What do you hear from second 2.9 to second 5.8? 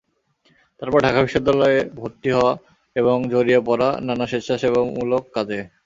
এবং জড়িয়ে পড়া নানা স্বেচ্ছাসেবামূলক কাজে।